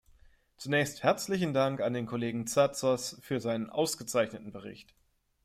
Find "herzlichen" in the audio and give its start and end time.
1.03-1.53